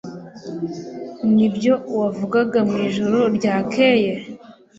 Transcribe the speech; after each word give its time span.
Nibyo 1.35 1.73
wavugaga 1.99 2.59
mwijoro 2.69 3.19
ryakeye? 3.37 4.11